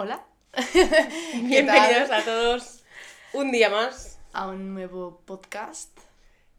[0.00, 0.24] Hola.
[1.34, 2.84] Bienvenidos a todos
[3.32, 5.90] un día más a un nuevo podcast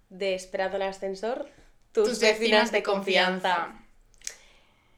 [0.09, 1.47] de Esperando el Ascensor,
[1.93, 3.73] tus, vecinas, de confianza.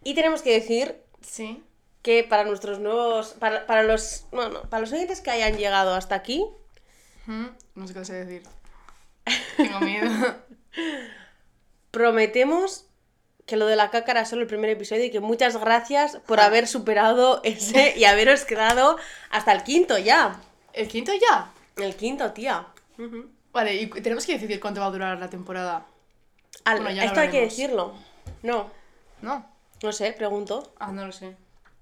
[0.04, 1.63] Y tenemos que decir Sí.
[2.01, 5.94] que para nuestros nuevos, para, para los, no, no, para los oyentes que hayan llegado
[5.94, 6.44] hasta aquí,
[7.28, 7.46] Mm,
[7.76, 8.42] No sé qué sé decir.
[9.55, 10.10] Tengo miedo.
[11.92, 12.87] prometemos
[13.52, 16.40] que lo de la caca era solo el primer episodio y que muchas gracias por
[16.40, 18.98] haber superado ese y haberos quedado
[19.30, 20.39] hasta el quinto ya.
[20.71, 21.52] ¿El quinto ya?
[21.75, 22.66] El quinto, tía.
[22.98, 23.30] Ujú.
[23.52, 25.85] Vale, y tenemos que decidir cuánto va a durar la temporada.
[26.63, 27.94] Al- Bueno, ya esto hay que decirlo.
[28.41, 28.70] No,
[29.22, 29.45] ¿No?
[29.83, 30.73] no sé, pregunto.
[30.80, 31.36] Ah, no lo sé.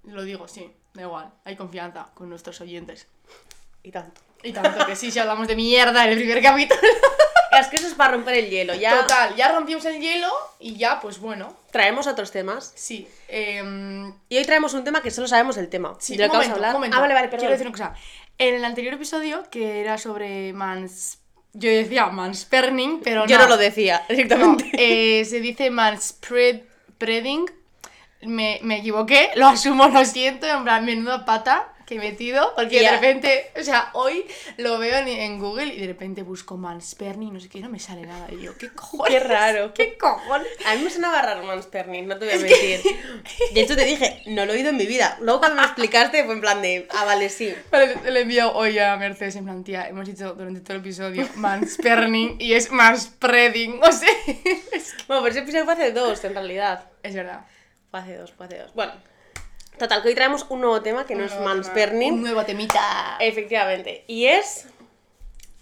[0.05, 0.71] Lo digo, sí.
[0.95, 1.29] Da igual.
[1.45, 3.05] Hay confianza con nuestros oyentes.
[3.83, 4.21] Y tanto.
[4.41, 6.81] Y tanto que sí, si hablamos de mierda en el primer capítulo.
[7.59, 8.73] Es que eso es para romper el hielo.
[8.75, 10.27] Ya Total, ya rompimos el hielo
[10.59, 11.55] y ya, pues bueno.
[11.71, 12.71] traemos otros temas.
[12.75, 13.07] Sí.
[13.27, 15.95] em, Y hoy traemos un tema que solo sabemos el tema.
[15.99, 16.73] Sí, de lo que vamos a momento, hablar.
[16.73, 16.97] momento.
[16.97, 17.39] Ah, vale, vale, perdón.
[17.41, 17.93] Quiero decir una cosa.
[18.37, 21.17] En el anterior episodio, que era sobre mans...
[21.53, 23.43] Yo decía mansperning, pero Yo no.
[23.45, 24.69] no lo decía, No, directamente.
[24.73, 27.45] eh, se dice manspreading.
[28.21, 32.81] Me, me equivoqué, lo asumo, lo siento, en plan, menuda pata que he metido, porque
[32.81, 32.91] Ya.
[32.91, 34.25] de repente, o sea, hoy
[34.57, 37.79] lo veo en, en Google y de repente busco mansperning, no sé qué, no me
[37.79, 38.27] sale nada.
[38.31, 39.11] Y yo, ¿qué cojones?
[39.13, 39.73] Qué raro.
[39.73, 40.47] ¿Qué cojones?
[40.65, 42.81] A mí me sonaba raro mansperning, no te voy a mentir.
[43.53, 45.17] De hecho, te dije, no lo he oído en mi vida.
[45.21, 47.53] Luego cuando me explicaste fue en plan de, ah, vale, sí.
[47.71, 50.81] Vale, le- le envío hoy a Mercedes en plan, tía, hemos dicho durante todo el
[50.81, 54.09] episodio mansperning y es manspreading, o sea,
[54.71, 56.85] es, que- Bueno, pero ese episodio fue hace dos, en realidad.
[57.03, 57.45] es verdad.
[57.89, 58.73] Fue hace dos, fue hace dos.
[58.75, 58.93] Bueno,
[59.79, 62.13] total, que hoy traemos un nuevo tema que no es mansperning.
[62.13, 63.17] Un nuevo temita.
[63.19, 64.03] Efectivamente.
[64.07, 64.67] Y es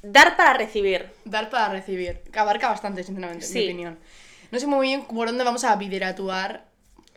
[0.01, 1.09] dar para recibir.
[1.23, 2.19] Dar para recibir.
[2.31, 3.99] Que abarca bastante, sinceramente, en mi opinión.
[4.51, 6.65] No sé muy bien por dónde vamos a bideratuar,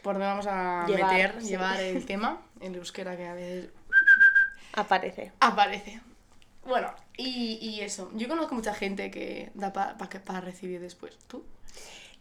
[0.03, 1.49] por dónde vamos a Llevar, meter, sí.
[1.49, 2.41] llevar el tema.
[2.61, 3.69] El euskera que a veces
[4.75, 5.33] Aparece.
[5.41, 6.01] aparece.
[6.65, 8.11] Bueno, y, y eso.
[8.15, 11.17] Yo conozco mucha gente que da pa- pa- que- para recibir después.
[11.27, 11.45] ¿Tú?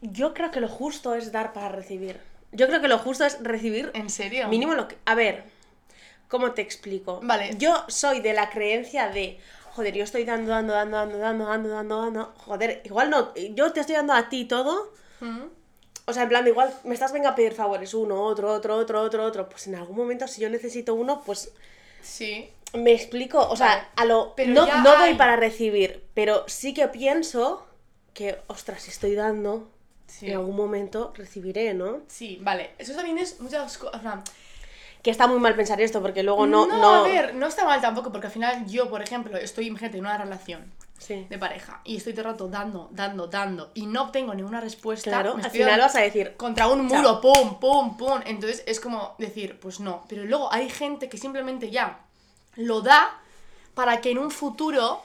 [0.01, 2.19] Yo creo que lo justo es dar para recibir.
[2.51, 4.47] Yo creo que lo justo es recibir ¿En serio?
[4.47, 4.97] mínimo lo que...
[5.05, 5.43] A ver,
[6.27, 7.19] ¿cómo te explico?
[7.23, 7.55] Vale.
[7.57, 9.39] Yo soy de la creencia de...
[9.73, 12.33] Joder, yo estoy dando, dando, dando, dando, dando, dando, dando, dando.
[12.38, 13.33] Joder, igual no.
[13.35, 14.91] Yo te estoy dando a ti todo.
[15.21, 15.43] ¿Mm?
[16.05, 17.93] O sea, en plan, igual me estás venga a pedir favores.
[17.93, 19.47] Uno, otro, otro, otro, otro, otro.
[19.47, 21.53] Pues en algún momento, si yo necesito uno, pues
[22.01, 22.49] Sí.
[22.73, 23.47] me explico.
[23.47, 23.83] O sea, Vale.
[23.95, 24.33] a lo.
[24.35, 25.15] Pero no no doy hay.
[25.15, 26.03] para recibir.
[26.15, 27.65] Pero sí que pienso
[28.15, 29.69] que, ostras, si estoy dando,
[30.09, 30.27] Sí.
[30.27, 31.99] en algún momento recibiré, ¿no?
[32.07, 32.71] Sí, vale.
[32.77, 34.01] Eso también es muchas cosas.
[35.01, 36.65] Que está muy mal pensar esto, porque luego no.
[36.67, 39.67] no, no, a ver, no está mal tampoco, porque al final yo, por ejemplo, estoy,
[39.67, 41.25] imagínate, en una relación Sí.
[41.29, 45.09] de pareja y estoy todo el rato dando, dando, dando y no obtengo ninguna respuesta.
[45.09, 46.35] Claro, al final vas a decir.
[46.35, 48.19] contra un muro, pum, pum, pum.
[48.25, 50.03] Entonces es como decir, pues no.
[50.09, 52.01] Pero luego hay gente que simplemente ya
[52.55, 53.17] lo da
[53.75, 55.01] para que en un futuro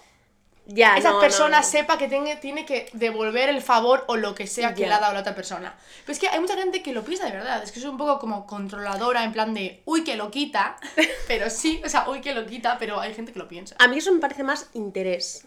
[0.66, 1.68] Ya, esa no, persona no, no.
[1.68, 4.98] sepa que tiene, tiene que devolver el favor o lo que sea que le ha
[4.98, 5.74] dado a la otra persona.
[6.04, 7.62] Pero es que hay mucha gente que lo piensa de verdad.
[7.62, 10.76] Es que es un poco como controladora, en plan de, uy, que lo quita.
[11.28, 13.76] Pero sí, o sea, uy, que lo quita, pero hay gente que lo piensa.
[13.78, 15.46] A mí eso me parece más interés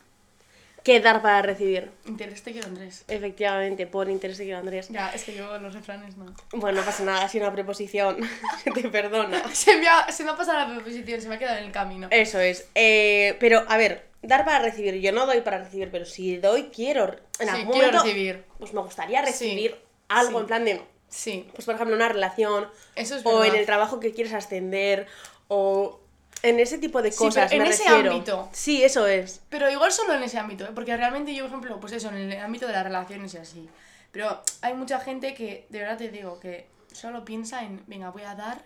[0.87, 1.91] que dar para recibir.
[2.05, 3.03] Interés te quiero, Andrés.
[3.09, 4.87] Efectivamente, por interés de que Andrés.
[4.87, 6.33] Ya, es que yo los refranes no.
[6.53, 8.17] Bueno, no pasa nada, sido una preposición.
[8.63, 9.43] Se te perdona.
[9.53, 11.71] Se me ha, se me ha pasado la preposición, se me ha quedado en el
[11.71, 12.07] camino.
[12.09, 12.69] Eso es.
[12.73, 14.95] Eh, pero, a ver, dar para recibir.
[15.01, 17.15] Yo no doy para recibir, pero si doy, quiero.
[17.39, 18.45] En Sí, algún quiero momento, recibir.
[18.59, 19.77] Pues me gustaría recibir Sí,
[20.09, 20.41] algo sí.
[20.41, 20.81] en plan de.
[21.09, 22.67] Sí, Pues, por ejemplo, una relación.
[22.95, 25.07] eso es o en el trabajo que quieres ascender.
[25.47, 26.01] O
[26.43, 27.51] en ese tipo de cosas.
[27.51, 28.11] en me ese refiero.
[28.11, 28.49] ámbito.
[28.51, 29.41] Sí, eso es.
[29.49, 30.69] Pero igual solo en ese ámbito, ¿eh?
[30.75, 33.69] porque realmente yo, por ejemplo, pues eso, en el ámbito de las relaciones y así.
[34.11, 38.23] Pero hay mucha gente que, de verdad te digo, que solo piensa en, venga, voy
[38.23, 38.63] a dar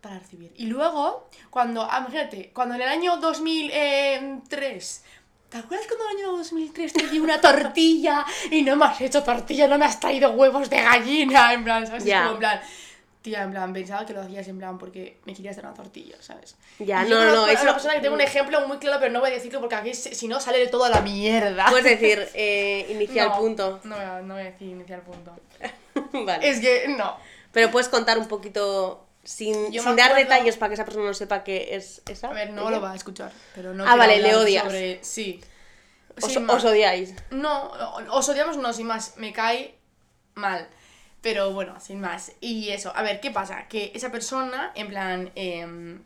[0.00, 0.52] para recibir.
[0.56, 5.02] Y luego, cuando, ah, imagínate, cuando en el año 2003,
[5.48, 9.00] ¿te acuerdas cuando en el año 2003 te di una tortilla y no me has
[9.00, 11.52] hecho tortilla, no me has traído huevos de gallina?
[11.52, 12.02] En plan, ¿sabes?
[12.02, 12.20] Es Ya.
[12.22, 12.60] como en plan...
[13.20, 16.14] Tía, en plan, pensaba que lo hacías en plan porque me querías dar una tortilla,
[16.20, 16.54] ¿sabes?
[16.78, 19.00] Ya, Y yo no, no, a eso- una persona que tengo un ejemplo muy claro,
[19.00, 21.66] pero no voy a decirlo porque aquí si no sale de toda la mierda.
[21.68, 23.80] Puedes decir, eh, inicial No, punto.
[23.82, 25.32] No, no voy a decir inicial punto.
[26.24, 26.48] vale.
[26.48, 27.16] Es que no.
[27.50, 31.14] Pero puedes contar un poquito sin, sin dar acuerdo- detalles para que esa persona no
[31.14, 32.28] sepa que es esa.
[32.28, 32.70] A ver, no ella.
[32.72, 34.64] lo va a escuchar, pero no Ah, vale, le odias.
[34.64, 35.40] sobre- Sí.
[36.20, 37.14] Os, os odiáis.
[37.30, 37.70] No,
[38.10, 39.16] os odiamos no, sin más.
[39.18, 39.74] Me cae
[40.34, 40.66] mal.
[41.20, 42.32] Pero bueno, sin más.
[42.40, 43.68] Y eso, a ver, ¿qué pasa?
[43.68, 46.02] Que esa persona, en plan, em,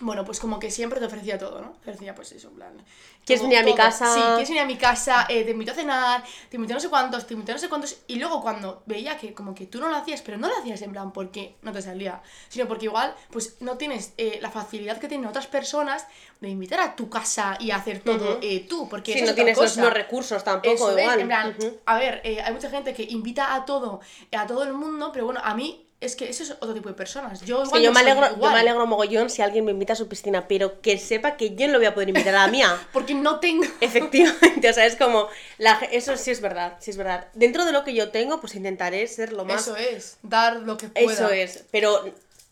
[0.00, 1.72] bueno, pues como que siempre te ofrecía todo, ¿no?
[1.84, 2.84] Te ofrecía pues eso, en plan...
[3.24, 3.76] ¿Quieres venir a mi todo.
[3.76, 4.14] casa?
[4.14, 6.80] Sí, quieres venir a mi casa, eh, te invito a cenar, te invito a no
[6.80, 7.98] sé cuántos, te invito a no sé cuántos...
[8.06, 10.80] Y luego cuando veía que como que tú no lo hacías, pero no lo hacías
[10.82, 14.98] en plan porque no te salía, sino porque igual pues no tienes eh, la facilidad
[14.98, 16.06] que tienen otras personas
[16.40, 20.42] de invitar a tu casa y hacer todo eh, tú, porque no tienes los recursos
[20.44, 24.00] tampoco, Eso es, en plan, a ver, hay mucha gente que invita a todo,
[24.32, 26.94] a todo el mundo, pero bueno, a mí es que eso es otro tipo de
[26.94, 27.40] personas.
[27.40, 29.96] Yo, igual yo no me, alegro, yo me alegro mogollón si alguien me invita a
[29.96, 32.48] su piscina, pero que sepa que yo no lo voy a poder invitar a la
[32.48, 32.78] mía.
[32.92, 33.64] Porque no tengo...
[33.80, 35.28] Efectivamente, o sea, es como,
[35.58, 37.28] la, eso sí es verdad, sí es verdad.
[37.34, 39.62] Dentro de lo que yo tengo, pues intentaré ser lo más...
[39.62, 41.12] Eso es, dar lo que pueda.
[41.12, 42.04] Eso es, pero...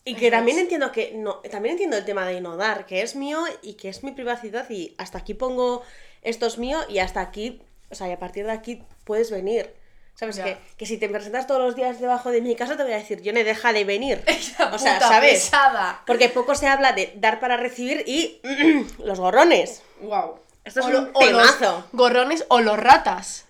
[0.03, 0.63] Y que Eso también es.
[0.63, 3.89] entiendo que no, también entiendo el tema de no dar, que es mío y que
[3.89, 5.83] es mi privacidad y hasta aquí pongo
[6.21, 9.73] esto es mío y hasta aquí, o sea, y a partir de aquí puedes venir.
[10.19, 10.39] ¿Sabes?
[10.39, 12.97] Que, que si te presentas todos los días debajo de mi casa te voy a
[12.97, 14.23] decir, yo no deja de venir.
[14.27, 15.33] Esa o sea, puta ¿sabes?
[15.33, 16.01] pesada.
[16.07, 18.41] Porque poco se habla de dar para recibir y
[19.03, 19.83] los gorrones.
[20.01, 20.39] Wow.
[20.63, 21.87] Esto es o, un lo- o los temazo.
[21.93, 23.45] gorrones o los ratas.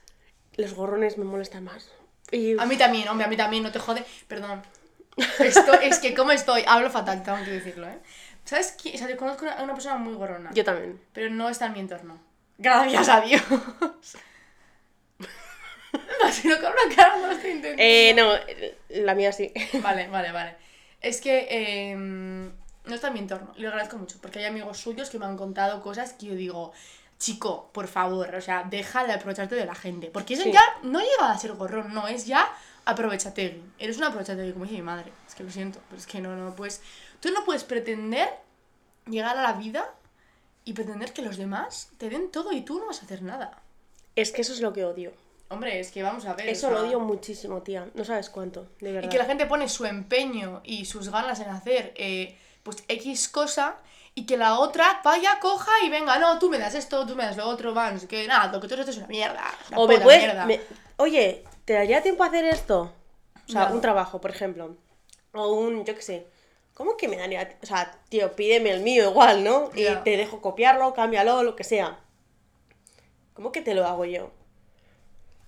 [0.58, 1.90] Los gorrones me molestan más.
[2.31, 4.04] Y A mí también, hombre, a mí también, no te jode.
[4.28, 4.62] Perdón.
[5.40, 7.98] Esto, es que como estoy, hablo fatal, tengo que decirlo, ¿eh?
[8.44, 8.96] ¿Sabes quién?
[8.96, 10.52] O sea, yo conozco a una persona muy gorrona.
[10.54, 11.00] yo también.
[11.13, 12.20] Pero no está en mi entorno.
[12.58, 13.42] Gracias a Dios.
[15.94, 17.81] No, si no con una cara no lo estoy intentando.
[17.84, 19.51] Eh, no, la mía sí.
[19.81, 20.56] Vale, vale, vale.
[21.01, 23.54] Es que eh, no está en mi entorno.
[23.57, 26.74] Lo agradezco mucho, porque hay amigos suyos que me han contado cosas que yo digo,
[27.19, 30.07] chico, por favor, o sea, deja de aprovecharte de la gente.
[30.07, 30.51] Porque eso Sí.
[30.51, 32.48] ya no llega a ser gorrón, no, es ya
[32.86, 33.62] aprovechategui.
[33.80, 35.12] Eres un aprovechategui, como dice mi madre.
[35.28, 36.81] Es que lo siento, pero es que no, no puedes.
[37.19, 38.30] Tú no puedes pretender
[39.07, 39.94] llegar a la vida
[40.66, 43.62] y pretender que los demás te den todo y tú no vas a hacer nada.
[44.16, 45.13] Es que eso es lo que odio.
[45.50, 46.48] Hombre, es que vamos a ver.
[46.48, 47.88] o Eso lo odio muchísimo, tía.
[47.94, 49.08] No sabes cuánto, de verdad.
[49.08, 53.30] Y que la gente pone su empeño y sus ganas en hacer eh, pues X
[53.30, 53.78] cosa
[54.14, 57.24] y que la otra vaya, coja y venga, no, tú me das esto, tú me
[57.24, 59.44] das lo otro, man, que nada, lo que tú eres es una mierda.
[59.70, 60.24] una O me puedes.
[60.24, 60.46] mierda.
[60.46, 60.60] me-
[60.98, 62.92] Oye, ¿te daría tiempo a hacer esto?
[63.48, 64.76] O sea, un trabajo, por ejemplo.
[65.34, 66.28] O un, yo qué sé.
[66.74, 67.58] ¿Cómo que me daría.?
[67.64, 69.70] O sea, tío, pídeme el mío igual, ¿no?
[69.76, 72.00] Y te dejo copiarlo, cámbialo, lo que sea.
[73.34, 74.32] ¿Cómo que te lo hago yo?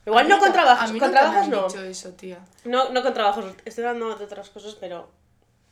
[0.09, 0.89] Igual no con trabajos.
[0.89, 1.67] a mí Con trabajos no.
[1.67, 2.39] dicho eso, tía.
[2.65, 3.45] No, no con trabajos.
[3.65, 5.09] Estoy dando de otras cosas, pero.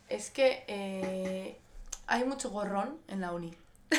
[0.09, 1.57] Es que eh,
[2.07, 3.53] hay mucho gorrón en la uni.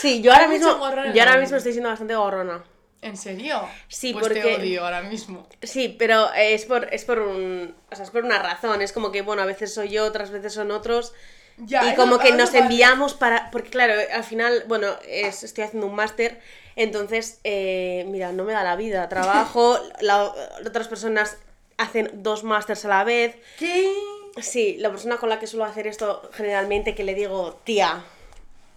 [0.00, 0.80] Sí, yo ahora Hay mucho mismo.
[1.14, 1.40] Yo ahora uni.
[1.42, 2.62] mismo estoy siendo bastante gorrona.
[3.02, 3.60] ¿En serio?
[3.88, 5.46] Sí, pues te porque- odio ahora mismo.
[5.62, 7.74] Sí, pero es por, es por un.
[7.90, 8.82] O sea, es por una razón.
[8.82, 11.12] Es como que, bueno, a veces soy yo, otras veces son otros.
[11.58, 13.50] Ya, y como que nos enviamos para.
[13.50, 16.40] Porque claro, al final, bueno, es- estoy haciendo un máster.
[16.76, 19.08] Entonces, eh, mira, no me da la vida.
[19.08, 20.32] Trabajo, la-
[20.66, 21.36] otras personas
[21.78, 23.36] hacen dos másters a la vez.
[23.58, 23.90] ¿Qué?
[24.40, 28.04] Sí, la persona con la que suelo hacer esto generalmente que le digo, tía,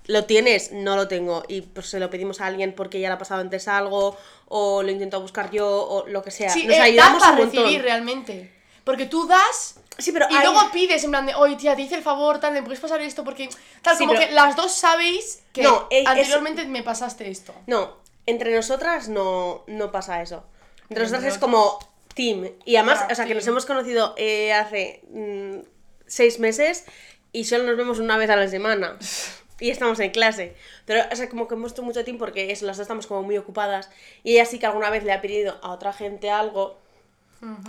[0.06, 0.72] ¿lo tienes?
[0.72, 1.44] No lo tengo.
[1.50, 4.18] Y pues se lo pedimos a alguien porque ya le ha pasado antes algo,
[4.48, 6.50] o lo intento buscar yo, o lo que sea.
[6.50, 7.64] Sí, Nos eh, ayudamos da un para montón.
[7.66, 8.59] recibir realmente.
[8.90, 11.84] Porque tú das Sí, pero y hay- luego pides en plan de, oye tía, te
[11.84, 13.24] hice el favor, tal, ¿me puedes pasar esto?
[13.24, 13.50] Porque,
[13.84, 17.54] tal, Sí, como pero- que las dos sabéis que No, es- anteriormente me pasaste esto.
[17.68, 20.44] No, entre nosotras no, no pasa eso.
[20.90, 21.78] Entre Entre nosotras es como
[22.16, 22.50] team.
[22.66, 23.38] Y además, Ah, o sea, que team.
[23.38, 25.60] nos hemos conocido eh, hace mm,
[26.08, 26.86] seis meses
[27.32, 28.98] y solo nos vemos una vez a la semana.
[29.62, 30.56] Y estamos en clase.
[30.86, 33.24] Pero, o sea, como que hemos hecho mucho tiempo porque eso, las dos estamos como
[33.24, 33.90] muy ocupadas.
[34.24, 36.78] Y ella sí que alguna vez le ha pedido a otra gente algo.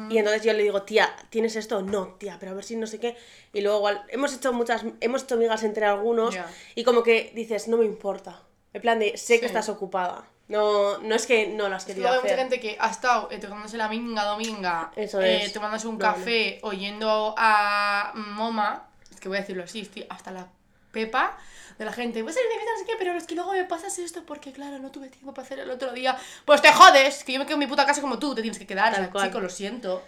[0.08, 1.82] Y entonces yo le digo, tía, ¿tienes esto?
[1.82, 3.16] No, tía, pero a ver si no sé qué.
[3.52, 6.36] Y luego igual, hemos hecho muchas, hemos hecho amigas entre algunos.
[6.74, 8.42] Y como que dices, no me importa.
[8.72, 10.24] En plan de, sé que estás ocupada.
[10.48, 12.50] No, no es que no lo has Es que querido luego hay mucha hacer.
[12.50, 15.52] gente que ha estado eh, tomándose la minga dominga, Eso eh, es.
[15.52, 20.32] tomándose un café o yendo a Moma, es que voy a decirlo así, estoy hasta
[20.32, 20.48] la
[20.92, 21.36] pepa
[21.78, 24.52] de la gente, fiesta, no sé qué, pero es que luego me pasas esto porque,
[24.52, 26.16] claro, no tuve tiempo para hacer el otro día.
[26.44, 28.58] Pues te jodes, que yo me quedo en mi puta casa como tú, te tienes
[28.58, 29.26] que quedar, o Tal sea, cual.
[29.28, 30.04] chico, lo siento.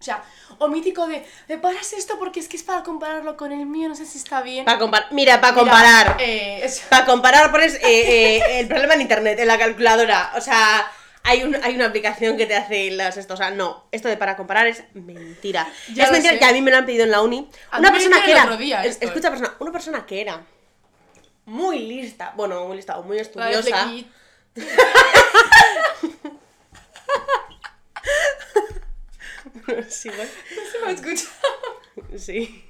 [0.00, 0.22] O sea,
[0.58, 3.88] o mítico de, me paras esto porque es que es para compararlo con el mío,
[3.88, 4.64] no sé si está bien.
[4.64, 5.12] Para comparar.
[5.12, 6.16] Mira, para comparar.
[6.20, 7.80] eh, es- Para comparar pones eh,
[8.36, 10.34] eh, el problema en internet, en la calculadora.
[10.36, 10.88] O sea,
[11.28, 13.34] hay, un, hay una aplicación que te hace las esto.
[13.34, 15.70] O sea, no, esto de para comparar es mentira.
[15.94, 16.38] Ya es mentira sé.
[16.38, 17.48] que a mí me lo han pedido en la uni.
[17.70, 18.44] A Una persona que era.
[18.44, 19.08] otro día es- esto, eh.
[19.08, 20.42] escucha, persona, una persona que era
[21.44, 22.32] muy lista.
[22.36, 23.88] Bueno, muy lista o muy estudiosa.
[29.88, 30.30] Sí, bueno.
[30.56, 31.28] No se me escucha.
[32.16, 32.64] Sí.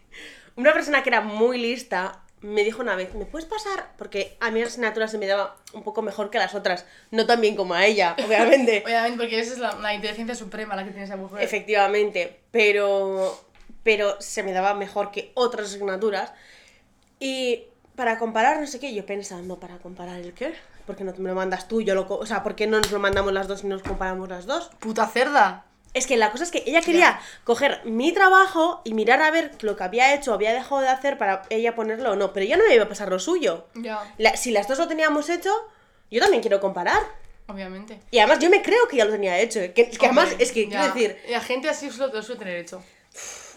[0.57, 3.93] Una persona que era muy lista me dijo una vez, ¿me puedes pasar?
[3.97, 6.85] Porque a mí la asignatura se me daba un poco mejor que las otras.
[7.11, 8.83] No tan bien como a ella, obviamente.
[8.85, 11.43] Obviamente, porque esa es la, la inteligencia suprema la que tiene esa mujer.
[11.43, 12.41] Efectivamente.
[12.51, 13.45] Pero,
[13.83, 16.33] pero se me daba mejor que otras asignaturas.
[17.21, 17.65] Y
[17.97, 20.55] para comparar, no sé qué, yo pensando, ¿para comparar el qué?
[20.87, 21.83] ¿Por qué no me lo mandas tú?
[21.83, 24.29] Yo lo, o sea, ¿por qué no nos lo mandamos las dos y nos comparamos
[24.29, 24.71] las dos?
[24.79, 25.65] Puta cerda.
[25.95, 29.53] Es que la cosa es que ella quería coger mi trabajo y mirar a ver
[29.63, 32.47] lo que había hecho o había dejado de hacer para ella ponerlo o no, pero
[32.47, 33.67] ya no me iba a pasar lo suyo.
[33.75, 35.51] Ya, La- si las dos lo teníamos hecho,
[36.11, 37.03] yo también quiero comparar.
[37.49, 37.99] obviamente.
[38.11, 39.61] Y además yo me creo que ya lo tenía hecho.
[39.61, 39.73] ¿eh?
[39.73, 40.69] Que, que además, es que ya.
[40.69, 42.83] quiero decir, Y la gente así lo, lo suele tener hecho.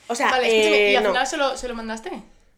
[0.07, 2.09] o sea, vale, eh, ¿y al no, final se lo, se lo mandaste?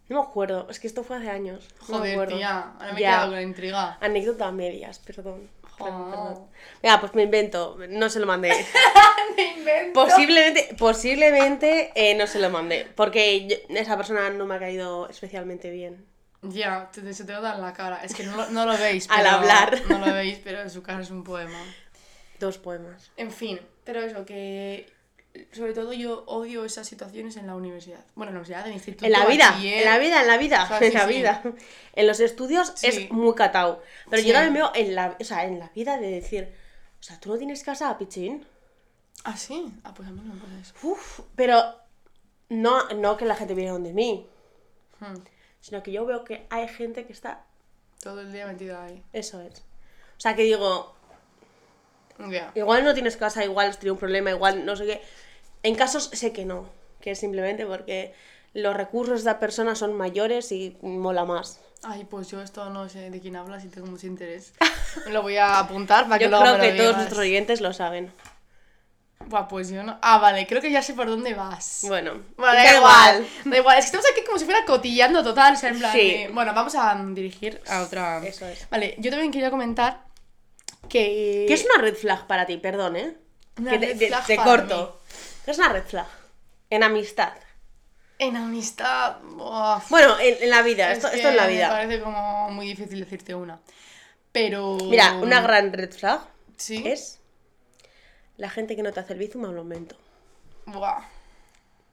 [0.10, 1.68] no me acuerdo, es que esto fue hace años.
[1.90, 2.38] no me Joder, acuerdo.
[2.38, 3.98] tía, ahora me he quedado con la intriga.
[4.00, 5.50] Anécdota a medias, perdón.
[5.78, 6.48] Perdón, perdón.
[6.82, 8.52] Venga, pues me invento, no se lo mandé.
[9.36, 10.06] Me invento.
[10.06, 15.10] Posiblemente, posiblemente eh, no se lo mandé, porque yo- esa persona no me ha caído
[15.10, 16.06] especialmente bien.
[16.44, 18.02] Ya, te, se te nota en la cara.
[18.04, 19.08] Es que no, lo- no lo veis.
[19.10, 19.82] Al pero- hablar.
[19.90, 21.60] No lo veis, pero en su cara es un poema.
[22.40, 23.12] Dos poemas.
[23.18, 24.92] En fin, pero eso, que
[25.52, 28.06] sobre todo yo odio esas situaciones en la universidad.
[28.16, 29.06] Bueno, en la universidad, en el instituto.
[29.06, 29.80] En la vida, bachiller.
[29.80, 31.14] en la vida, en la vida, O sea, en sí, la sí.
[31.14, 31.44] vida.
[31.94, 32.88] En los estudios Sí.
[32.88, 33.82] es muy catao.
[34.10, 36.54] Pero yo también veo en la, o sea, en la vida de decir,
[37.00, 38.46] o sea, tú no tienes casa, pichín.
[39.24, 39.72] Ah, sí.
[39.84, 40.74] Ah, pues a mí no me pasa eso.
[40.84, 41.64] Uf, pero
[42.50, 44.28] no, no que la gente viene donde mí,
[45.00, 45.16] Hmm.
[45.60, 47.46] sino que yo veo que hay gente que está,
[48.02, 49.02] Todo el día metido ahí.
[49.14, 49.60] eso es.
[50.18, 50.96] O sea, que digo,
[52.30, 52.52] Ya.
[52.56, 55.02] igual no tienes casa, igual tenido un problema, igual no sé qué.
[55.64, 56.70] En casos sé que no,
[57.02, 58.14] que es simplemente porque
[58.54, 61.60] los recursos de la persona son mayores y mola más.
[61.86, 64.54] Ay, pues yo esto no sé de quién hablas y tengo mucho interés.
[65.06, 67.20] Me lo voy a apuntar para que Yo luego creo me lo que todos nuestros
[67.20, 68.12] oyentes lo saben.
[69.26, 69.98] Buah, pues yo no.
[70.02, 71.86] Ah, vale, creo que ya sé por dónde vas.
[71.88, 73.28] Bueno, Bueno, da igual.
[73.46, 75.94] Da igual, es que estamos aquí como si fuera cotillando total, o sea, en plan
[75.94, 76.00] Sí.
[76.12, 78.26] de- Bueno, vamos a dirigir a otra...
[78.26, 78.70] Eso es.
[78.70, 80.02] Vale, yo también quería comentar
[80.90, 81.46] que...
[81.48, 82.58] ¿Qué es una red flag para ti?
[82.58, 83.18] Perdón, ¿eh?
[83.60, 85.02] Una que te, red flag te corto.
[85.46, 86.08] ¿Qué es una red flag?
[86.70, 87.34] En amistad.
[88.20, 89.18] En amistad...
[89.90, 91.70] Bueno, en, en la vida, es esto, esto en la Me vida.
[91.70, 93.60] parece como muy difícil decirte una.
[94.32, 94.78] Pero...
[94.82, 96.22] Mira, una gran red flag
[96.58, 96.84] Sí.
[96.88, 97.20] es
[98.38, 99.96] la gente que no te hace el bizum al momento.
[100.66, 101.02] Buah.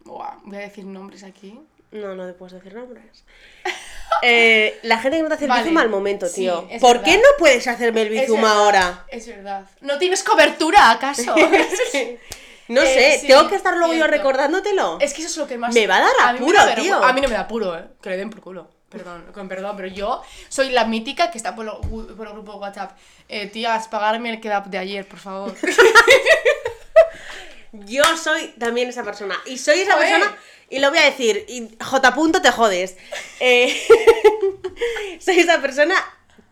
[0.04, 0.36] Buah.
[0.44, 1.58] Voy a decir nombres aquí.
[1.90, 3.24] No, no te puedes decir nombres.
[4.22, 6.68] Eh, la gente que no te hace el Vale, bizum al momento, tío.
[6.80, 9.04] ¿Por qué no puedes hacerme el Es bizum verdad, ahora?
[9.08, 9.64] Es verdad.
[9.80, 11.34] ¿No tienes cobertura, acaso?
[12.68, 14.98] No Eh, sé, sí, tengo que estar luego yo recordándotelo.
[15.00, 15.74] Es que eso es lo que más.
[15.74, 17.02] Me va a dar apuro, tío.
[17.02, 17.84] A mí no me da apuro, eh.
[18.00, 18.68] Que le den por culo.
[18.88, 22.52] Perdón, con perdón, pero yo soy la mítica que está por, lo- por el grupo
[22.52, 22.96] de WhatsApp.
[23.28, 25.52] Eh, tías, pagarme el kebab de ayer, por favor.
[27.90, 29.36] Yo soy también esa persona.
[29.46, 30.08] Y soy esa Joder.
[30.10, 30.36] persona.
[30.68, 31.44] Y lo voy a decir.
[31.48, 32.14] Y J.
[32.14, 32.96] punto te jodes.
[33.40, 33.76] Eh,
[35.20, 35.94] soy esa persona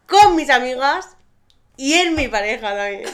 [0.09, 1.09] con mis amigas
[1.76, 3.04] y en mi pareja también.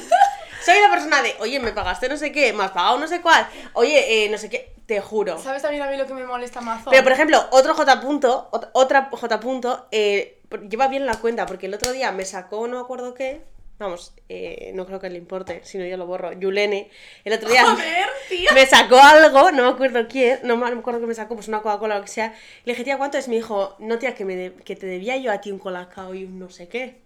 [0.64, 3.20] Soy la persona de, oye, me pagaste no sé qué, me has pagado no sé
[3.20, 3.46] cuál.
[3.74, 5.38] Oye, eh, no sé qué, te juro.
[5.38, 6.82] ¿Sabes también a mí lo que me molesta más?
[6.88, 8.00] Pero por ejemplo, otro J.
[8.00, 9.40] punto, ot- otra J.
[9.40, 10.40] punto, eh,
[10.70, 13.42] lleva bien la cuenta, porque el otro día me sacó no me acuerdo qué.
[13.76, 16.32] Vamos, eh, no creo que le importe, si no yo lo borro.
[16.32, 16.90] Yulene,
[17.24, 18.50] el otro día Joder, tío.
[18.54, 21.60] me sacó algo, no me acuerdo quién, no me acuerdo que me sacó, pues una
[21.60, 22.34] Coca-Cola o lo que sea.
[22.64, 23.26] Le dije, tía, ¿cuánto es?
[23.26, 26.14] Me dijo, no, tía, que, me de- que te debía yo a ti un colacao
[26.14, 27.02] y un no sé qué.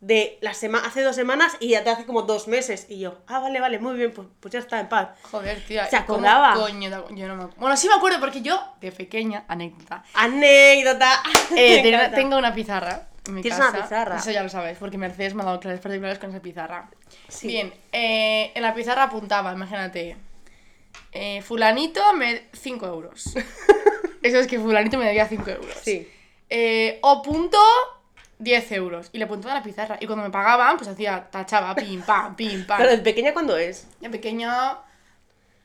[0.00, 2.86] De la sema hace dos semanas y ya te hace como dos meses.
[2.88, 5.10] Y yo, ah, vale, vale, muy bien, pues, pues ya está, en paz.
[5.30, 5.86] Joder, tía.
[5.86, 6.54] ¿Se ¿y cómo acordaba?
[6.54, 10.02] Coño, yo no me acu- Bueno, sí me acuerdo porque yo, de pequeña, anécdota.
[10.14, 11.22] Anécdota.
[11.56, 13.08] Eh, tengo una pizarra.
[13.26, 13.70] En mi ¿Tienes casa.
[13.70, 14.16] una pizarra?
[14.16, 16.90] Eso ya lo sabes, porque Mercedes me ha dado clases particulares con esa pizarra.
[17.28, 17.46] Sí.
[17.48, 20.16] Bien, eh, en la pizarra apuntaba, imagínate.
[21.12, 23.34] eh, fulanito me 5 euros.
[24.22, 25.74] Eso es que fulanito me debía 5 euros.
[25.82, 26.10] Sí.
[26.50, 27.58] Eh, o punto
[28.38, 29.08] 10 euros.
[29.12, 29.98] Y le apuntaba a la pizarra.
[30.00, 32.78] Y cuando me pagaban, pues hacía, tachaba, pim, pam, pim, pam.
[32.78, 33.86] Pero de pequeña, ¿cuándo es?
[34.00, 34.78] De pequeña.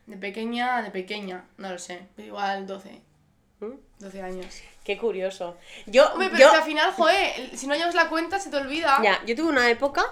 [0.05, 1.43] De pequeña, de pequeña.
[1.57, 2.01] No lo sé.
[2.17, 3.01] Igual 12.
[3.61, 3.73] ¿Mm?
[3.99, 4.61] 12 años.
[4.87, 5.57] Qué curioso.
[5.85, 8.49] Yo, Hombre, pero yo, es que al final, joder, si no llevas la cuenta se
[8.49, 9.01] te olvida.
[9.03, 10.05] ya, yo tuve una época.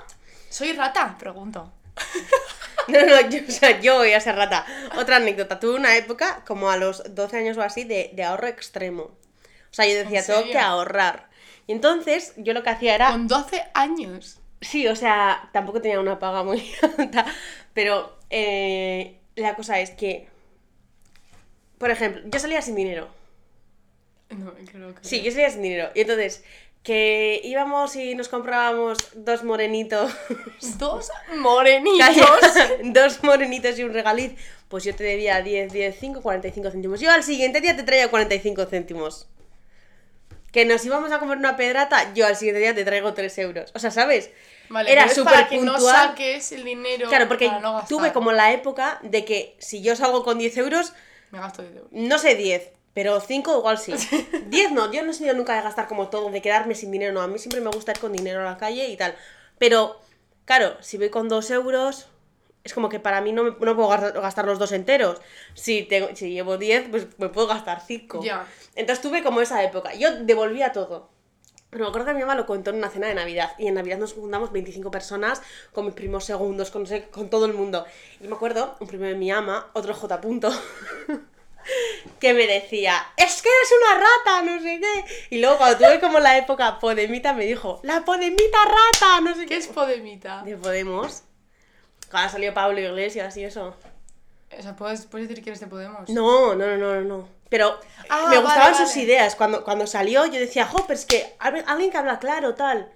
[0.49, 1.15] ¿Soy rata?
[1.17, 1.71] Pregunto.
[2.87, 4.63] No, no, yo, o sea, yo voy a ser rata.
[4.97, 5.59] Otra anécdota.
[5.59, 9.03] Tuve una época, como a los 12 años o así, de, de ahorro extremo.
[9.03, 11.27] O sea, yo decía, ¿En tengo que ahorrar.
[11.65, 13.09] Y entonces, yo lo que hacía era.
[13.09, 14.39] Con 12 años.
[14.61, 17.25] Sí, o sea, tampoco tenía una paga muy alta.
[17.73, 20.27] Pero eh, la cosa es que.
[21.79, 23.14] Por ejemplo, yo salía sin dinero.
[24.37, 25.07] No, creo que.
[25.07, 25.89] Sí, yo salía sin dinero.
[25.93, 26.43] Y entonces,
[26.83, 30.11] que íbamos y nos comprábamos dos morenitos.
[30.77, 32.07] Dos morenitos.
[32.83, 34.33] Dos morenitos y un regaliz.
[34.67, 36.99] Pues yo te debía 10, 10, 5, 45 céntimos.
[36.99, 39.27] Yo al siguiente día te traía 45 céntimos.
[40.51, 43.71] Que nos íbamos a comer una pedrata, yo al siguiente día te traigo 3 euros.
[43.75, 44.31] O sea, ¿sabes?
[44.69, 47.09] Vale, Era súper para que no saques el dinero.
[47.09, 50.57] Claro, porque para no tuve como la época de que si yo salgo con 10
[50.57, 50.93] euros,
[51.31, 51.89] Me gasto 10 euros.
[51.91, 53.93] no sé 10, Pero 5 igual sí.
[54.47, 57.13] 10 no, yo no he sido nunca de gastar como todo, de quedarme sin dinero,
[57.13, 57.21] no.
[57.21, 59.15] A mí siempre me gusta ir con dinero a la calle y tal.
[59.59, 59.99] Pero,
[60.45, 62.07] claro, si voy con 2 euros,
[62.63, 65.21] es como que para mí no, me, no puedo gastar, los dos enteros.
[65.53, 68.23] Si, tengo, si llevo 10, pues me puedo gastar 5.
[68.23, 68.47] Ya.
[68.75, 69.93] Entonces tuve como esa época.
[69.93, 71.09] Yo devolvía todo.
[71.69, 73.51] Pero me acuerdo que mi mamá lo contó en una cena de Navidad.
[73.59, 75.41] Y en Navidad nos juntamos 25 personas
[75.73, 77.85] con mis primos segundos, con, no sé, con todo el mundo.
[78.21, 80.21] Y me acuerdo, un primo de mi ama, otro J.
[80.21, 80.49] punto,
[82.19, 85.27] que me decía, es que eres una rata, no sé qué.
[85.35, 89.41] Y luego cuando tuve como la época Podemita me dijo, la Podemita rata, no sé
[89.41, 89.57] ¿Qué qué.
[89.57, 90.43] es Podemita?
[90.43, 91.23] De Podemos.
[92.11, 93.75] Ahora salió Pablo Iglesias y eso.
[94.57, 96.07] O sea, ¿puedes, puedes decir que eres de Podemos?
[96.09, 97.29] No, no, no, no, no.
[97.49, 97.77] Pero
[98.09, 99.01] Ah, me vale, gustaban sus vale.
[99.01, 99.35] ideas.
[99.35, 102.91] Cuando, cuando salió yo decía, jo, pero es que alguien que habla claro, tal.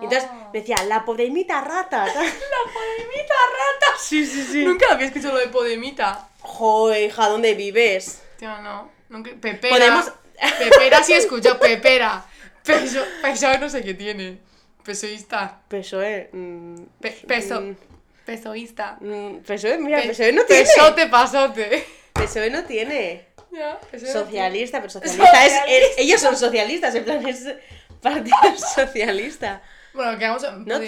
[0.00, 0.50] Y entonces Ah.
[0.52, 2.04] decía, la podemita rata.
[2.06, 3.98] ¡La Podemita rata!
[4.00, 4.64] Sí, sí, sí.
[4.64, 6.28] Nunca había escuchado lo de Podemita.
[6.40, 8.22] Jo, hija, ¿dónde vives?
[8.38, 8.90] Tío, no.
[9.08, 9.30] Nunca...
[9.40, 9.74] Pepera.
[9.76, 10.12] Podemos-
[10.58, 11.58] Pepera sí he escuchado.
[11.58, 12.24] Pepera.
[12.64, 13.02] Peso...
[13.22, 14.38] Peso no sé qué tiene.
[14.84, 15.60] Pesoísta.
[15.68, 16.30] PSOE.
[16.32, 17.60] mm, Pe- peso...
[17.60, 17.76] mm,
[18.24, 18.98] Pesoísta.
[19.00, 20.62] mm, PSOE, mira, Pe- PSOE no tiene.
[20.64, 21.86] Pesote, pasote.
[22.12, 23.26] PSOE no tiene.
[23.50, 26.00] Ya, PSOE no Socialista, pero socialista es, es- Socialista.
[26.02, 27.44] Ellos son socialistas, en plan, es
[28.02, 28.36] partido
[28.74, 29.62] socialista.
[29.94, 30.82] Bueno, quedamos en No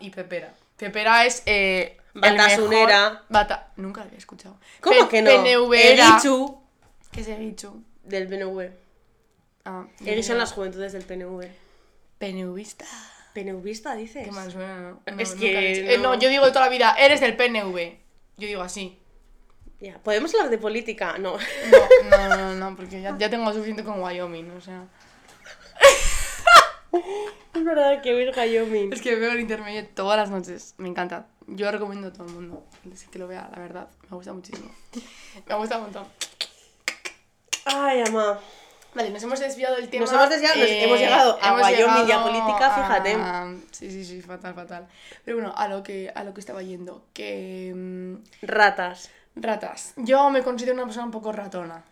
[0.00, 0.54] y Pepera.
[0.76, 3.10] Pepera es eh, el Batasunera.
[3.10, 3.72] mejor- Bata...
[3.76, 4.58] Nunca lo había escuchado.
[4.80, 5.30] ¿Cómo Pe- que no?
[5.30, 6.60] PNV era- Elichu
[7.10, 7.76] ¿Qué es el bicho?
[8.04, 8.70] del PNV.
[9.64, 11.46] Ah, Ellos son las juventudes del PNV.
[12.18, 12.86] PNVista.
[13.34, 14.24] ¿PNVista dices?
[14.24, 15.00] Qué mal suena, ¿no?
[15.06, 16.14] No, Es que eh, no.
[16.14, 17.76] no, yo digo de toda la vida, eres del PNV.
[18.36, 18.98] Yo digo así.
[19.80, 21.18] Ya, ¿podemos hablar de política?
[21.18, 21.36] No.
[22.10, 24.84] No, no, no, no, porque ya, ya tengo suficiente con Wyoming, o sea.
[27.54, 28.92] Es verdad que ver Wyoming.
[28.92, 31.26] Es que veo el intermedio todas las noches, me encanta.
[31.46, 32.64] Yo lo recomiendo a todo el mundo
[33.10, 33.88] que lo vea, la verdad.
[34.10, 34.70] Me gusta muchísimo.
[35.46, 36.06] Me gusta un montón.
[37.64, 38.38] Ay, ama.
[38.94, 40.04] Vale, nos hemos desviado del tema.
[40.04, 43.14] Nos hemos desviado, nos- hemos llegado a hemos Wyoming y a política, fíjate.
[43.14, 44.86] a- Sí, sí, sí, fatal, fatal.
[45.24, 47.72] Pero bueno, a lo que, a lo que estaba yendo, que...
[47.74, 49.10] mm, Ratas.
[49.36, 49.92] ratas.
[49.96, 51.84] Yo me considero una persona un poco ratona.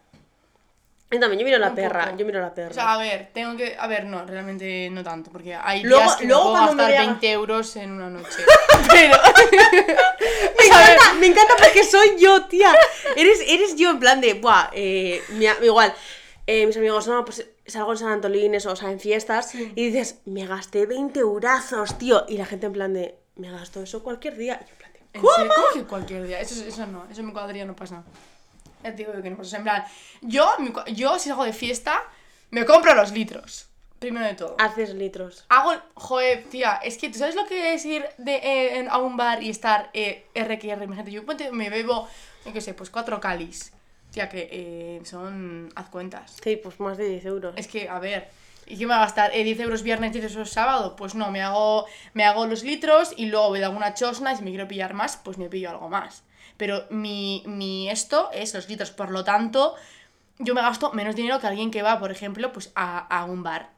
[1.11, 2.17] Yo también, yo miro la Un perra.
[2.17, 2.71] Yo miro la perra.
[2.71, 3.77] O sea, a ver, tengo que...
[3.79, 6.69] A ver, no, realmente no tanto, porque hay Luego- días que me luego puedo me
[6.83, 8.43] gastar vea- 20 euros en una noche.
[8.91, 9.17] Pero...
[10.59, 12.75] me encanta, me encanta porque soy yo, tía.
[13.17, 15.95] Eres, eres yo en plan de, buah, eh, mi a- igual.
[16.49, 19.73] eh, mis amigos, no, pues salgo en San Antolines o, o sea, en fiestas Sí.
[19.77, 22.25] y dices, me gasté 20 eurazos, tío.
[22.29, 24.61] Y la gente en plan de, me gasto eso cualquier día.
[24.61, 25.35] Y yo en plan de, ¿En ¿cómo?
[25.37, 25.53] serio?
[25.55, 26.41] ¿Cómo que cualquier día?
[26.41, 28.03] Eso, eso no, eso en mi cuadrilla no pasa.
[28.87, 29.85] Ya te digo yo que no en plan,
[30.23, 30.47] yo,
[31.19, 32.01] si salgo de fiesta,
[32.51, 33.69] me compro los litros.
[33.99, 34.55] Primero de todo.
[34.61, 35.45] Haces litros.
[35.49, 38.99] Hago, joder, tía, es que tú sabes lo que es ir de, eh, en- a
[38.99, 42.09] un bar y estar eh, R que R, imagínate, yo me bebo,
[42.45, 43.73] yo qué sé, pues cuatro calis.
[44.13, 46.37] Tía, que eh, son, haz cuentas.
[46.43, 47.55] Sí, pues más de 10 euros.
[47.57, 48.29] Es que, a ver,
[48.67, 49.31] ¿y qué me va a gastar?
[49.35, 50.97] Eh, ¿10 euros viernes, 10 euros sábado?
[50.97, 54.37] Pues no, me hago, me hago los litros y luego voy de alguna chosna y
[54.37, 56.25] si me quiero pillar más, pues me pillo algo más.
[56.57, 59.75] Pero mi, mi esto es los litros, por lo tanto,
[60.39, 63.43] yo me gasto menos dinero que alguien que va, por ejemplo, pues a, a un
[63.43, 63.71] bar.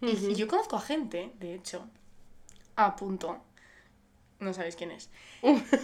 [0.00, 1.86] Y- Y yo conozco a gente, de hecho,
[2.76, 3.38] a punto.
[4.40, 5.10] No sabéis quién es.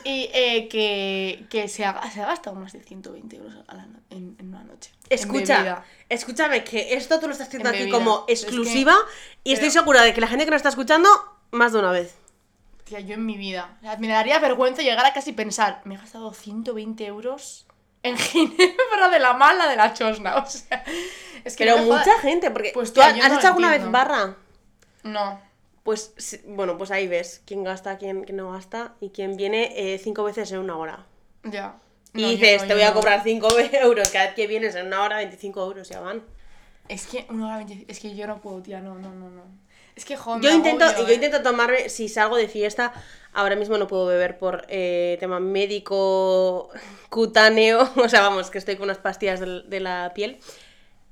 [0.05, 3.87] y eh, que, que se, ha, se ha gastado más de 120 euros a la
[4.11, 4.93] en, en una noche.
[5.11, 8.95] Escucha, escúchame, que esto tú lo estás haciendo En aquí como Es que- exclusiva
[9.43, 11.09] y estoy pero- segura de que la gente que nos está escuchando,
[11.51, 12.15] más de una vez.
[12.85, 13.77] Tía, yo en mi vida.
[13.81, 17.67] o sea, me daría vergüenza llegar a casi pensar, me he gastado 120 euros
[18.05, 20.37] en ginebra de la mala de la chosna.
[20.37, 20.85] O sea,
[21.45, 24.37] es que Pero mucha gente, porque Pues, ¿tú tía, has no hecho alguna vez barra?
[25.03, 25.41] No.
[25.85, 29.99] Pues bueno, pues ahí ves quién gasta, quién, quién no gasta y quién viene eh,
[29.99, 31.07] cinco veces en una hora.
[31.45, 31.79] Ya.
[32.15, 33.49] Y No, dices, no, te voy a cobrar 5
[33.83, 36.23] euros, cada vez que vienes en una hora, 25 euros ya van.
[36.89, 39.43] Es que una hora 20 Es que yo no puedo, tía, no, no, no, no.
[39.95, 41.15] Es que, joder, Yo intento, agobio, yo ¿eh?
[41.17, 42.93] intento tomarme, si salgo de fiesta,
[43.33, 46.71] ahora mismo no puedo beber por eh, tema médico
[47.11, 50.39] cutáneo, o sea, vamos, que estoy con unas pastillas de, la piel.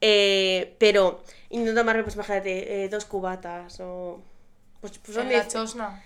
[0.00, 4.22] Eh, pero intento tomarme, pues imagínate, dos cubatas o...
[4.82, 6.02] Pues, pues En la chosna.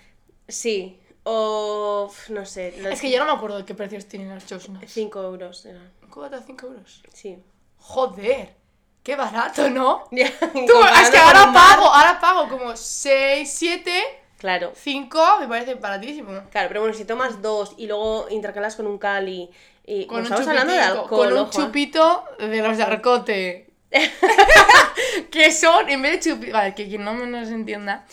[0.47, 2.09] Sí, o...
[2.29, 2.75] no sé.
[2.79, 4.85] los- Es que yo no me acuerdo de qué precios tienen las chosnas.
[4.87, 7.03] 5 euros eran, ¿Un cubata 5 euros?
[7.13, 7.43] sí.
[7.79, 8.55] Joder.
[9.03, 10.05] Qué barato, ¿no?
[10.11, 14.03] Tú, es que ahora pago, ahora pago como 6, 7,
[14.39, 14.73] Claro.
[14.75, 16.31] 5, me parece baratísimo.
[16.51, 19.49] Claro, pero bueno, si tomas dos y luego intercalas con un cali
[19.87, 20.07] y...
[20.07, 21.51] Con un estamos hablando de alcohol, Con un ¿eh?
[21.51, 23.71] chupito de los de Arcote.
[25.31, 26.53] que son, en vez de chupito.
[26.53, 28.05] Vale, que quien no me nos entienda.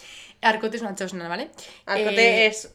[0.44, 1.50] Arcote es una chosna, ¿vale?
[1.86, 2.74] Arcote Eh, es...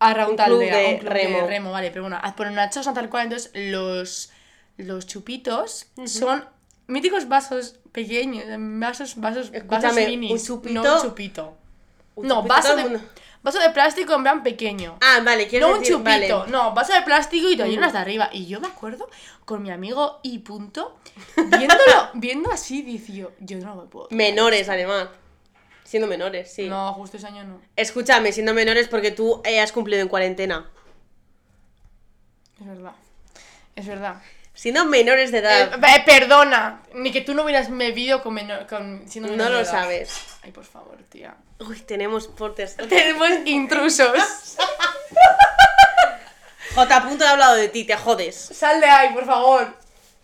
[0.00, 1.36] a un Aldea, club de un club remo.
[1.38, 4.30] de remo, vale, pero bueno, poner una chosna tal cual, entonces los,
[4.76, 6.44] los chupitos son
[6.88, 8.44] míticos vasos pequeños,
[8.80, 10.30] vasos, vasos, vasos Escúchame, minis.
[10.32, 11.56] un chupito- No un chupito.
[12.14, 13.00] Un no, chupito vaso de,
[13.42, 14.98] vaso de plástico en plan pequeño.
[15.00, 16.50] Ah, vale, quiero No un chupito, vale.
[16.50, 18.28] no, vaso de plástico y te llenas de arriba.
[18.32, 19.08] Y yo me acuerdo
[19.44, 20.98] con mi amigo y punto,
[21.36, 24.08] viéndolo, viendo así, dice yo, no me puedo.
[24.10, 25.08] Menores, además.
[25.92, 26.70] Siendo menores, sí.
[26.70, 27.60] No, justo ese año no.
[27.76, 30.70] Escúchame, siendo menores porque tú eh, has cumplido en cuarentena.
[32.58, 32.92] Es verdad.
[33.76, 34.22] Es verdad.
[34.54, 35.74] Siendo menores de edad.
[35.74, 39.50] Eh, eh, perdona, ni que tú no hubieras bebido con, menor, con siendo no de
[39.50, 39.70] lo edad.
[39.70, 40.18] sabes.
[40.40, 41.36] Ay, por favor, tía.
[41.58, 42.74] Uy, tenemos portes.
[42.88, 44.56] Tenemos intrusos.
[46.74, 47.02] J.
[47.02, 48.34] Punto he hablado de ti, te jodes.
[48.34, 49.76] Sal de ahí, por favor.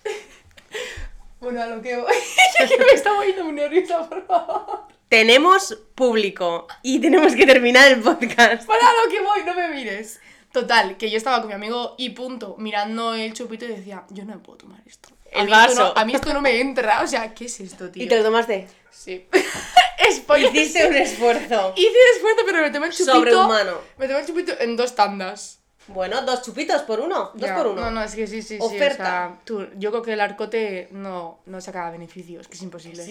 [1.40, 2.14] Bueno, a lo que voy.
[2.56, 4.97] Que me está poniendo muy nerviosa, por favor.
[5.08, 8.66] Tenemos público y tenemos que terminar el podcast.
[8.66, 10.20] Para lo que voy, no me mires.
[10.52, 14.24] Total, que yo estaba con mi amigo y punto, mirando el chupito y decía, yo
[14.24, 15.10] no me puedo tomar esto.
[15.34, 15.92] A El esto vaso.
[15.94, 17.02] no- a mí esto no me entra.
[17.02, 18.02] O sea, ¿qué es esto, tío?
[18.02, 18.66] Y te lo tomaste.
[18.90, 19.26] Sí.
[20.14, 20.54] Spoiler.
[20.54, 21.74] Hiciste un esfuerzo.
[21.76, 23.12] Hice esfuerzo, pero me tomé el chupito.
[23.12, 23.78] Sobrehumano.
[23.98, 25.57] Me tomé el chupito en dos tandas.
[25.88, 27.30] Bueno, dos chupitos por uno.
[27.34, 27.80] Dos Ya, por uno.
[27.80, 28.58] No, no, es que sí, sí, sí.
[28.60, 29.02] Oferta.
[29.02, 33.04] O sea, tú, yo creo que el arcote no, no saca beneficios, que es imposible.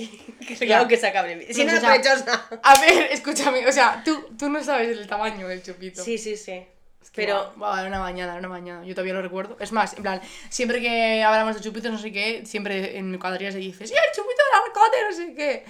[0.48, 1.56] Que claro que saca beneficio.
[1.56, 2.26] Si No, no o sea, es.
[2.64, 6.04] A ver, escúchame, o sea, tú, tú no sabes el tamaño del chupito.
[6.04, 6.66] Sí, sí, sí.
[7.02, 8.84] Es que Pero Va, va, era una bañada, era una bañada.
[8.86, 9.58] Yo todavía lo recuerdo.
[9.60, 13.18] Es más, en plan, siempre que hablamos de chupitos, no sé qué, siempre en mi
[13.18, 15.66] cuadrilla se dice, sí, el chupito del arcote, no sé qué.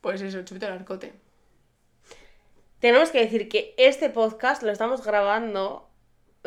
[0.00, 1.12] Pues eso, el chupito del arcote.
[2.80, 5.85] tenemos que decir que este podcast lo estamos grabando.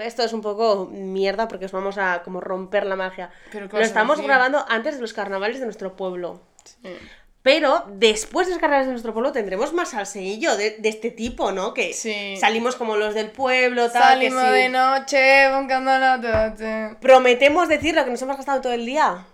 [0.01, 3.29] Esto es un poco mierda porque os vamos a como romper la magia.
[3.51, 6.41] Pero ¿qué Lo estamos grabando antes de los carnavales de nuestro pueblo.
[6.63, 6.95] Sí.
[7.41, 11.53] Pero después de los carnavales de nuestro pueblo tendremos más salseillo de, de este tipo,
[11.53, 11.73] ¿no?
[11.73, 12.35] Que Sí.
[12.37, 14.19] salimos como los del pueblo, tal.
[14.19, 14.49] que Salimos sí.
[14.51, 16.97] de noche, buscando la noche.
[16.99, 19.25] Prometemos decir lo que nos hemos gastado todo el día.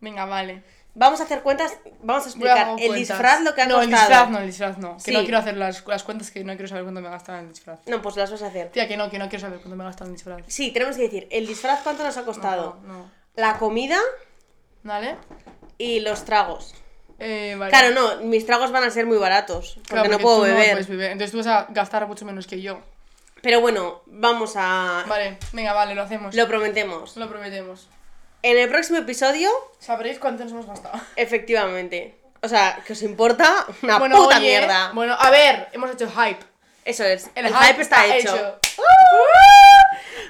[0.00, 0.62] Venga, vale.
[0.98, 3.84] Vamos a hacer cuentas, vamos a explicar el disfraz lo que ha no, costado.
[3.84, 4.94] el disfraz no, el disfraz no.
[4.96, 5.12] Que Sí.
[5.12, 7.78] no quiero hacer las, las cuentas que no quiero saber cuánto me en el disfraz.
[7.86, 8.70] No, pues las vas a hacer.
[8.70, 10.42] Tía, que no, que no quiero saber cuánto me en el disfraz.
[10.48, 12.80] Sí, tenemos que decir el disfraz cuánto nos ha costado.
[12.84, 13.10] No, no.
[13.36, 13.96] La comida
[14.82, 15.14] ¿Vale?
[15.78, 16.74] y los tragos.
[17.20, 17.70] Eh, vale.
[17.70, 20.84] Claro, no, mis tragos van a ser muy baratos, porque Claro, no puedo beber.
[20.84, 21.12] beber.
[21.12, 22.80] Entonces tú vas a gastar mucho menos que yo.
[23.40, 25.04] Pero bueno, vamos a...
[25.06, 26.34] Vale, venga, vale, lo hacemos.
[26.34, 27.16] Lo prometemos.
[27.16, 27.88] Lo prometemos.
[28.42, 31.00] En el próximo episodio, Sabréis cuánto nos hemos gastado.
[31.16, 32.14] efectivamente.
[32.40, 34.92] O sea, que os importa una puta oye, mierda.
[34.94, 36.38] Bueno, a ver, hemos hecho hype.
[36.84, 37.28] Eso es.
[37.34, 38.58] El, El, hype, está, hecho.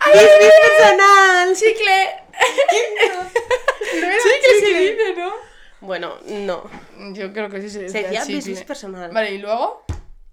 [0.00, 1.54] ¡Ay, ¡Es personal!
[1.54, 2.08] ¡Chicle!
[4.00, 5.32] ¿No era Chicle se dice, ¿no?
[5.80, 6.64] Bueno, no.
[7.12, 8.36] Yo creo que sí se Se decía decía chicle.
[8.36, 9.10] business personal.
[9.12, 9.84] Vale, ¿y luego?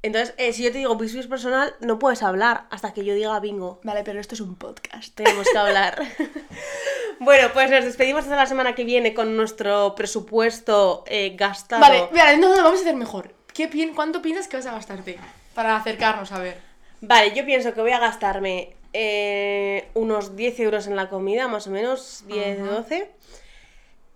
[0.02, 3.40] Entonces, eh, si yo te digo business personal, no puedes hablar hasta que yo diga
[3.40, 3.80] bingo.
[3.84, 5.14] Vale, pero esto es un podcast.
[5.16, 6.02] Tenemos que hablar.
[7.20, 11.82] bueno, pues nos despedimos hasta la semana que viene con nuestro presupuesto eh, gastado.
[11.82, 13.34] Vale, no, no, vamos a hacer mejor.
[13.54, 15.18] ¿Qué, pi- ¿Cuánto piensas que vas a gastarte?
[15.54, 16.58] Para acercarnos a ver.
[17.02, 21.68] Vale, yo pienso que voy a gastarme eh, unos 10 euros en la comida, más
[21.68, 22.72] o menos, 10, Ajá.
[22.72, 23.12] 12.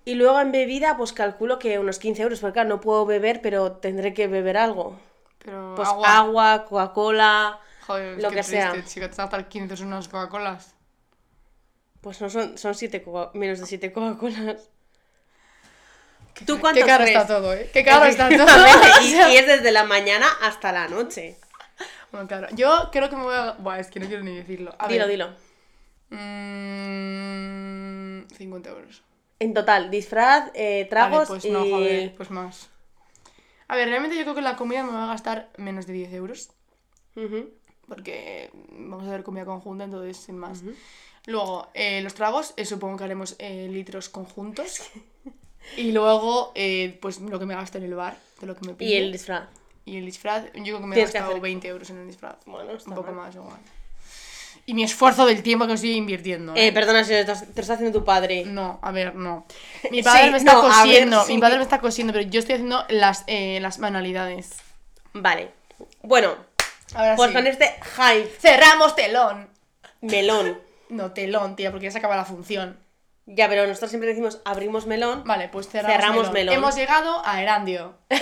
[0.06, 3.42] Y luego en bebida, pues calculo que unos 15 euros, porque claro, no puedo beber,
[3.42, 4.98] pero tendré que beber algo.
[5.44, 6.18] Pero Pues agua.
[6.18, 7.60] agua, Coca-Cola.
[7.86, 8.72] Joder, lo que, que triste, sea.
[8.86, 10.76] chico, te vas a gastar 15 son unas Coca-Colas.
[12.02, 14.70] Pues no son, son siete Coca- menos de 7 Coca-Colas.
[16.46, 17.70] ¿Tú cuánto Qué caro está todo, ¿eh?
[17.74, 18.48] Qué caro está todo.
[19.04, 21.38] Y, es desde la mañana hasta la noche.
[22.12, 22.48] Bueno, claro.
[22.56, 23.52] Yo creo que me voy a...
[23.60, 24.74] Buah, es que no quiero ni decirlo.
[24.80, 25.12] A dilo, ver.
[25.12, 25.30] dilo.
[26.12, 29.04] Mm, 50 euros.
[29.40, 31.52] En total, disfraz, eh, tragos vale, pues y...
[31.52, 32.70] no, joder, pues más.
[33.68, 36.14] A ver, realmente yo creo que la comida me va a gastar menos de 10
[36.14, 36.50] euros.
[37.88, 40.64] Porque vamos a hacer comida conjunta, entonces sin más.
[41.26, 44.82] Luego, eh, los tragos, eh, supongo que haremos eh, litros conjuntos.
[45.78, 46.54] y luego,
[47.02, 48.90] pues lo que me gasto en el bar, de lo que me pide.
[48.90, 49.44] Y el disfraz.
[49.86, 52.36] Y el disfraz, yo creo que me he gastado hacer- 20 euros en el disfraz.
[52.46, 53.28] Bueno, está Un poco mal.
[53.28, 53.58] más igual.
[54.66, 56.54] Y mi esfuerzo del tiempo que estoy invirtiendo.
[56.56, 58.46] Eh, perdona, si te estás- te lo está haciendo tu padre.
[58.46, 59.46] No, a ver, no.
[59.92, 61.34] Mi padre Sí, me está no, a ver, cosiendo, sí.
[61.34, 64.52] mi padre me está cosiendo, pero yo estoy haciendo las, las manualidades.
[65.14, 65.52] Vale.
[66.04, 66.36] Bueno,
[66.94, 67.36] Ahora pues sí.
[67.36, 69.50] con este hype Cerramos telón.
[70.02, 70.60] melón.
[70.90, 72.78] No, telón, tía, porque ya se acaba la función.
[73.26, 75.24] Ya, pero nosotros siempre decimos abrimos melón.
[75.24, 76.34] Vale, pues cerramos, Cerramos melón.
[76.34, 76.56] melón.
[76.56, 77.96] Hemos llegado a Erandio.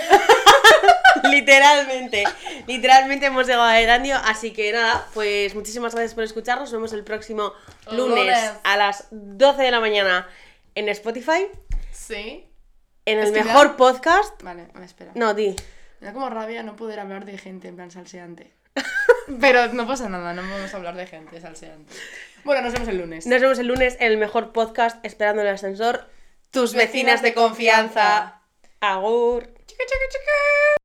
[1.30, 2.24] Literalmente.
[2.66, 4.16] Literalmente hemos llegado a Erandio.
[4.24, 6.64] Así que nada, pues muchísimas gracias por escucharnos.
[6.70, 7.52] Nos vemos el próximo
[7.90, 8.52] lunes, Lunes.
[8.64, 10.28] a las 12 de la mañana
[10.74, 11.46] en Spotify.
[11.90, 12.46] Sí.
[13.04, 14.42] En el mejor ya- podcast.
[14.42, 15.12] Vale, ver, espera.
[15.14, 15.56] No, di.
[16.00, 18.52] Me da como rabia no poder hablar de gente en plan salseante.
[19.40, 21.92] Pero no pasa nada, no vamos a hablar de gente salseante.
[22.44, 23.26] Bueno, nos vemos el lunes.
[23.26, 26.08] Nos vemos el lunes en el mejor podcast, esperando el ascensor.
[26.50, 28.40] Tus vecinas, de confianza.
[28.40, 28.42] confianza.
[28.80, 29.44] Agur.
[29.66, 30.78] Chica, chica, chica.